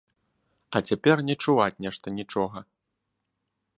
[0.69, 2.59] А цяпер не чуваць нешта нічога.